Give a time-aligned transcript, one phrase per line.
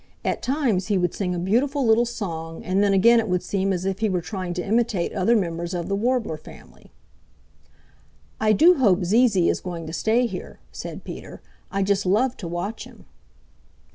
[0.25, 3.71] At times he would sing a beautiful little song and then again it would seem
[3.71, 6.91] as if he were trying to imitate other members of the Warbler family.
[8.39, 11.39] "I do hope Zee Zee is going to stay here," said Peter.
[11.71, 13.05] "I just love to watch him."